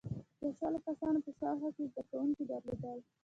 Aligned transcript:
•د 0.41 0.43
شلو 0.57 0.79
کسانو 0.85 1.19
په 1.25 1.31
شاوخوا 1.39 1.69
کې 1.75 1.81
یې 1.85 1.91
زدهکوونکي 1.91 2.43
درلودل. 2.51 2.99